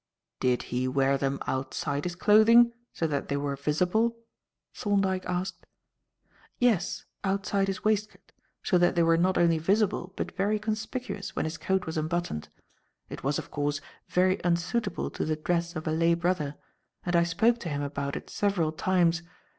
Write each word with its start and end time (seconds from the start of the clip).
"Did 0.39 0.63
he 0.73 0.87
wear 0.87 1.15
them 1.15 1.37
outside 1.45 2.05
his 2.05 2.15
clothing 2.15 2.73
so 2.91 3.05
that 3.05 3.27
they 3.27 3.37
were 3.37 3.55
visible?" 3.55 4.17
Thorndyke 4.73 5.27
asked. 5.27 5.67
"Yes, 6.57 7.05
outside 7.23 7.67
his 7.67 7.83
waistcoat, 7.83 8.31
so 8.63 8.79
that 8.79 8.95
they 8.95 9.03
were 9.03 9.15
not 9.15 9.37
only 9.37 9.59
visible 9.59 10.11
but 10.15 10.35
very 10.35 10.57
conspicuous 10.57 11.35
when 11.35 11.45
his 11.45 11.59
coat 11.59 11.85
was 11.85 11.97
unbuttoned. 11.99 12.49
It 13.09 13.23
was, 13.23 13.37
of 13.37 13.51
course, 13.51 13.79
very 14.07 14.41
unsuitable 14.43 15.11
to 15.11 15.23
the 15.23 15.35
dress 15.35 15.75
of 15.75 15.85
a 15.87 15.91
lay 15.91 16.15
brother, 16.15 16.55
and 17.05 17.15
I 17.15 17.21
spoke 17.21 17.59
to 17.59 17.69
him 17.69 17.83
about 17.83 18.15
it 18.15 18.27
several 18.31 18.71
times. 18.71 19.21